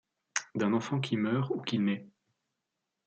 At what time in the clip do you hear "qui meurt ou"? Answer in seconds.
0.99-1.61